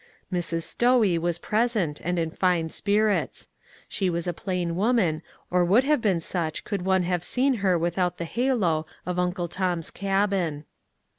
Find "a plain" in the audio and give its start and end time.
4.25-4.75